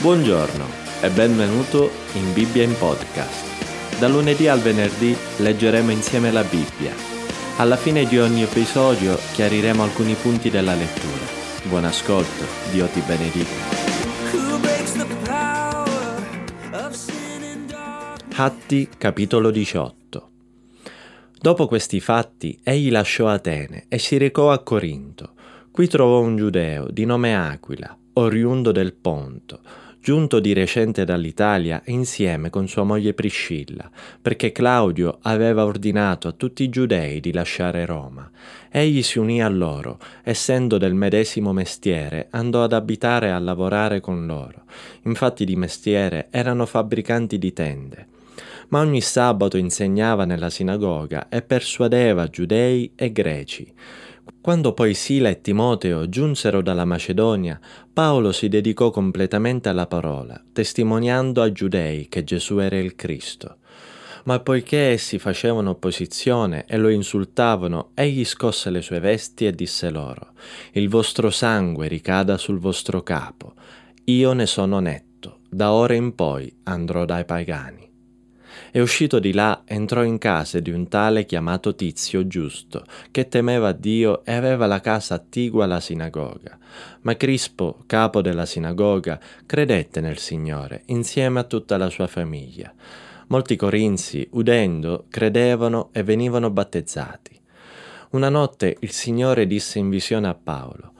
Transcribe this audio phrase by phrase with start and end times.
[0.00, 0.64] Buongiorno
[1.02, 3.98] e benvenuto in Bibbia in podcast.
[3.98, 6.94] Da lunedì al venerdì leggeremo insieme la Bibbia.
[7.56, 11.26] Alla fine di ogni episodio chiariremo alcuni punti della lettura.
[11.64, 13.76] Buon ascolto, Dio ti benedica.
[18.36, 20.30] Atti capitolo 18
[21.40, 25.32] Dopo questi fatti egli lasciò Atene e si recò a Corinto.
[25.72, 29.60] Qui trovò un giudeo di nome Aquila, oriundo del Ponto,
[30.08, 33.90] giunto di recente dall'Italia insieme con sua moglie Priscilla,
[34.22, 38.30] perché Claudio aveva ordinato a tutti i giudei di lasciare Roma.
[38.70, 44.00] Egli si unì a loro, essendo del medesimo mestiere, andò ad abitare e a lavorare
[44.00, 44.62] con loro.
[45.02, 48.06] Infatti di mestiere erano fabbricanti di tende.
[48.68, 53.70] Ma ogni sabato insegnava nella sinagoga e persuadeva giudei e greci.
[54.40, 57.60] Quando poi Sila e Timoteo giunsero dalla Macedonia,
[57.92, 63.58] Paolo si dedicò completamente alla parola, testimoniando ai giudei che Gesù era il Cristo.
[64.24, 69.90] Ma poiché essi facevano opposizione e lo insultavano, egli scosse le sue vesti e disse
[69.90, 70.32] loro,
[70.72, 73.54] Il vostro sangue ricada sul vostro capo,
[74.04, 77.86] io ne sono netto, da ora in poi andrò dai pagani.
[78.70, 83.72] E uscito di là entrò in casa di un tale chiamato Tizio giusto, che temeva
[83.72, 86.58] Dio e aveva la casa attigua alla sinagoga.
[87.02, 92.72] Ma Crispo, capo della sinagoga, credette nel Signore, insieme a tutta la sua famiglia.
[93.28, 97.38] Molti corinzi, udendo, credevano e venivano battezzati.
[98.10, 100.92] Una notte il Signore disse in visione a Paolo,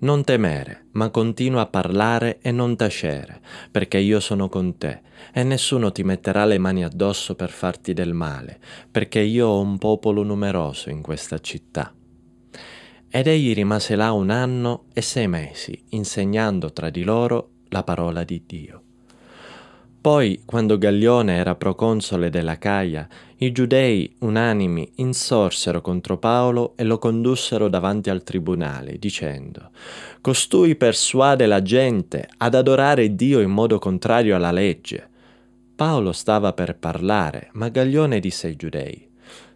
[0.00, 5.00] non temere, ma continua a parlare e non tacere, perché io sono con te,
[5.32, 8.58] e nessuno ti metterà le mani addosso per farti del male,
[8.90, 11.94] perché io ho un popolo numeroso in questa città.
[13.08, 18.24] Ed egli rimase là un anno e sei mesi, insegnando tra di loro la parola
[18.24, 18.85] di Dio.
[20.06, 23.08] Poi, quando Gaglione era proconsole della Caia,
[23.38, 29.70] i giudei unanimi insorsero contro Paolo e lo condussero davanti al tribunale, dicendo
[30.20, 35.08] Costui persuade la gente ad adorare Dio in modo contrario alla legge.
[35.74, 39.08] Paolo stava per parlare, ma Gaglione disse ai giudei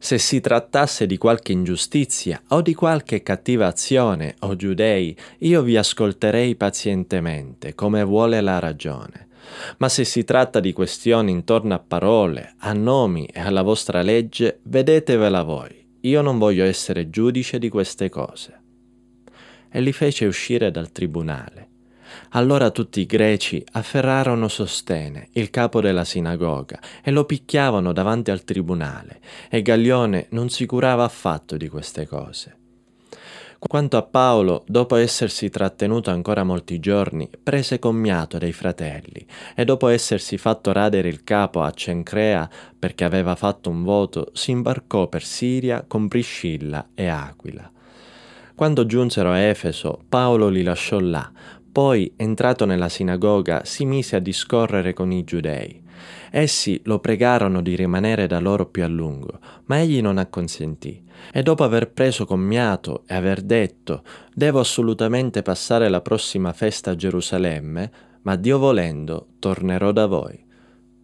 [0.00, 5.76] se si trattasse di qualche ingiustizia o di qualche cattiva azione, o giudei, io vi
[5.76, 9.27] ascolterei pazientemente, come vuole la ragione.
[9.78, 14.60] Ma se si tratta di questioni intorno a parole, a nomi e alla vostra legge,
[14.64, 15.86] vedetevela voi.
[16.02, 18.62] Io non voglio essere giudice di queste cose.
[19.70, 21.68] E li fece uscire dal tribunale.
[22.30, 28.44] Allora tutti i greci afferrarono Sostene, il capo della sinagoga, e lo picchiavano davanti al
[28.44, 29.20] tribunale,
[29.50, 32.57] e Gaglione non si curava affatto di queste cose.
[33.60, 39.26] Quanto a Paolo, dopo essersi trattenuto ancora molti giorni, prese commiato dei fratelli
[39.56, 42.48] e dopo essersi fatto radere il capo a Cencrea
[42.78, 47.68] perché aveva fatto un voto, si imbarcò per Siria con Priscilla e Aquila.
[48.54, 51.30] Quando giunsero a Efeso, Paolo li lasciò là,
[51.70, 55.82] poi, entrato nella sinagoga, si mise a discorrere con i giudei.
[56.30, 61.04] Essi lo pregarono di rimanere da loro più a lungo, ma egli non acconsentì.
[61.32, 64.02] E dopo aver preso commiato e aver detto
[64.32, 67.90] devo assolutamente passare la prossima festa a Gerusalemme,
[68.22, 70.44] ma Dio volendo tornerò da voi.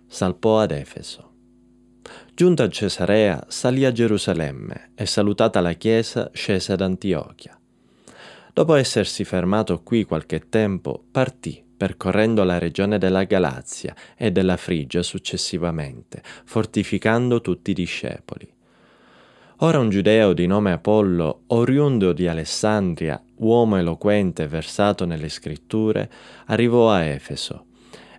[0.07, 1.33] Salpò ad Efeso.
[2.35, 7.59] Giunto a Cesarea, salì a Gerusalemme e salutata la chiesa scese ad Antiochia.
[8.55, 15.03] Dopo essersi fermato qui qualche tempo, partì percorrendo la regione della Galazia e della Frigia
[15.03, 18.49] successivamente, fortificando tutti i discepoli.
[19.59, 26.09] Ora un giudeo di nome Apollo, oriundo di Alessandria, uomo eloquente versato nelle scritture,
[26.47, 27.65] arrivò a Efeso.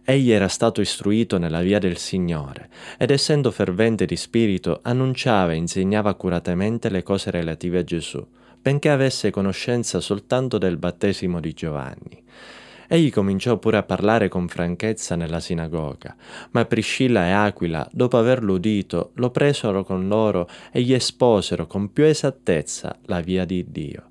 [0.04, 5.56] Egli era stato istruito nella via del Signore ed essendo fervente di spirito annunciava e
[5.56, 8.28] insegnava accuratamente le cose relative a Gesù,
[8.66, 12.24] benché avesse conoscenza soltanto del battesimo di Giovanni.
[12.88, 16.16] Egli cominciò pure a parlare con franchezza nella sinagoga,
[16.50, 21.94] ma Priscilla e Aquila, dopo averlo udito, lo presero con loro e gli esposero con
[21.94, 24.10] più esattezza la via di Dio.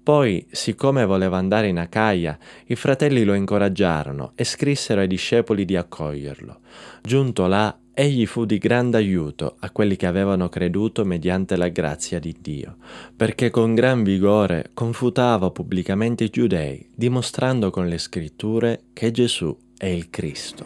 [0.00, 5.74] Poi, siccome voleva andare in Acaia, i fratelli lo incoraggiarono e scrissero ai discepoli di
[5.74, 6.60] accoglierlo.
[7.02, 12.20] Giunto là, egli fu di grande aiuto a quelli che avevano creduto mediante la grazia
[12.20, 12.76] di Dio,
[13.16, 19.86] perché con gran vigore confutava pubblicamente i giudei, dimostrando con le scritture che Gesù è
[19.86, 20.64] il Cristo.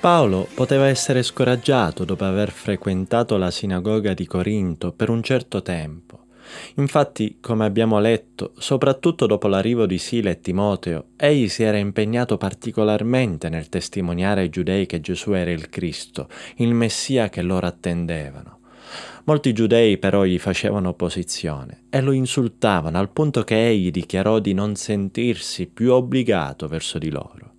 [0.00, 6.26] Paolo poteva essere scoraggiato dopo aver frequentato la sinagoga di Corinto per un certo tempo.
[6.76, 12.36] Infatti, come abbiamo letto, soprattutto dopo l'arrivo di Sila e Timoteo, egli si era impegnato
[12.36, 16.28] particolarmente nel testimoniare ai giudei che Gesù era il Cristo,
[16.58, 18.60] il Messia che loro attendevano.
[19.24, 24.54] Molti giudei però gli facevano opposizione e lo insultavano al punto che egli dichiarò di
[24.54, 27.56] non sentirsi più obbligato verso di loro.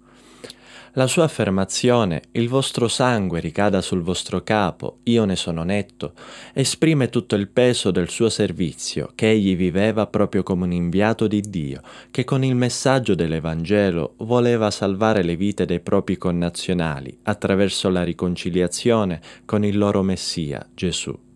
[0.93, 6.13] La sua affermazione, il vostro sangue ricada sul vostro capo, io ne sono netto,
[6.53, 11.41] esprime tutto il peso del suo servizio, che egli viveva proprio come un inviato di
[11.41, 18.03] Dio, che con il messaggio dell'Evangelo voleva salvare le vite dei propri connazionali attraverso la
[18.03, 21.28] riconciliazione con il loro Messia, Gesù.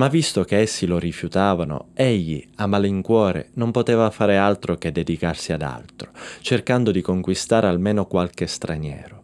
[0.00, 5.52] Ma visto che essi lo rifiutavano, egli, a malincuore, non poteva fare altro che dedicarsi
[5.52, 9.22] ad altro, cercando di conquistare almeno qualche straniero.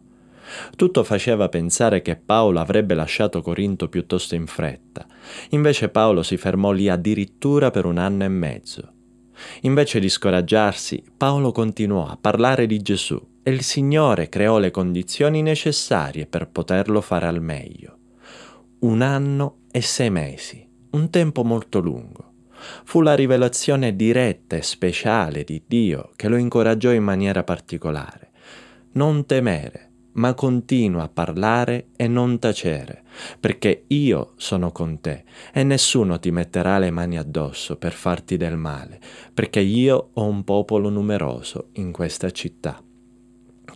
[0.75, 5.07] Tutto faceva pensare che Paolo avrebbe lasciato Corinto piuttosto in fretta.
[5.49, 8.91] Invece Paolo si fermò lì addirittura per un anno e mezzo.
[9.61, 15.41] Invece di scoraggiarsi, Paolo continuò a parlare di Gesù e il Signore creò le condizioni
[15.41, 17.97] necessarie per poterlo fare al meglio.
[18.81, 20.66] Un anno e sei mesi,
[20.97, 22.33] un tempo molto lungo.
[22.83, 28.31] Fu la rivelazione diretta e speciale di Dio che lo incoraggiò in maniera particolare.
[28.93, 33.03] Non temere, ma continua a parlare e non tacere,
[33.39, 35.23] perché io sono con te
[35.53, 38.99] e nessuno ti metterà le mani addosso per farti del male,
[39.31, 42.81] perché io ho un popolo numeroso in questa città.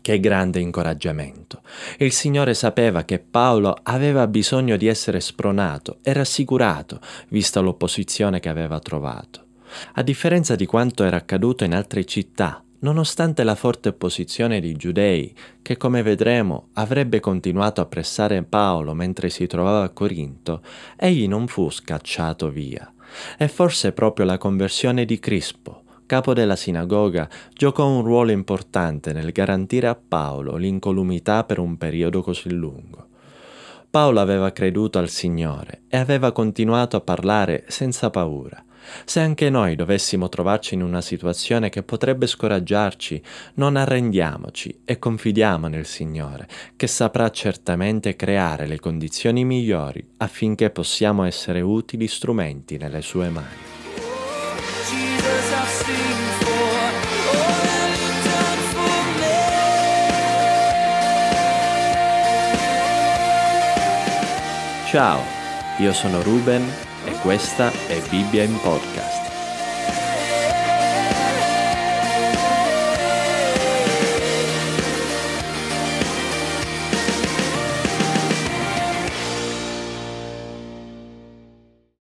[0.01, 1.61] Che grande incoraggiamento.
[1.97, 8.49] Il Signore sapeva che Paolo aveva bisogno di essere spronato e rassicurato, vista l'opposizione che
[8.49, 9.45] aveva trovato.
[9.93, 15.35] A differenza di quanto era accaduto in altre città, nonostante la forte opposizione dei giudei,
[15.61, 20.63] che come vedremo avrebbe continuato a pressare Paolo mentre si trovava a Corinto,
[20.97, 22.91] egli non fu scacciato via.
[23.37, 29.31] E forse proprio la conversione di Crispo, capo della sinagoga, giocò un ruolo importante nel
[29.31, 33.07] garantire a Paolo l'incolumità per un periodo così lungo.
[33.89, 38.61] Paolo aveva creduto al Signore e aveva continuato a parlare senza paura.
[39.05, 43.23] Se anche noi dovessimo trovarci in una situazione che potrebbe scoraggiarci,
[43.53, 51.23] non arrendiamoci e confidiamo nel Signore, che saprà certamente creare le condizioni migliori affinché possiamo
[51.23, 53.70] essere utili strumenti nelle sue mani.
[64.91, 65.23] Ciao,
[65.77, 66.69] io sono Ruben
[67.05, 69.30] e questa è Bibbia in Podcast.